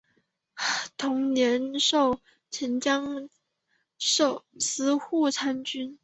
[0.97, 2.19] 同年授
[2.49, 3.29] 澶州
[4.57, 5.99] 司户参军。